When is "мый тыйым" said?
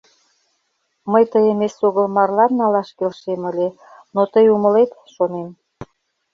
1.11-1.59